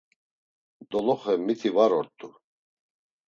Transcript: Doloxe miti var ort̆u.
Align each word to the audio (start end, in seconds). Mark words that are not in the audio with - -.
Doloxe 0.89 1.33
miti 1.45 1.69
var 1.75 1.91
ort̆u. 1.99 2.27